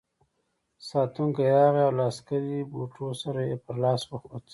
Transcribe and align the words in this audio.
ساتونکی 0.89 1.43
راغی 1.53 1.81
او 1.85 1.91
له 1.97 2.03
عسکري 2.11 2.59
بوټو 2.71 3.07
سره 3.21 3.39
یې 3.49 3.55
پر 3.65 3.75
لاس 3.83 4.01
وخوت. 4.11 4.45